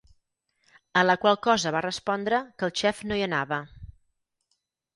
[1.01, 3.63] A la qual cosa va respondre que el xef no hi anava.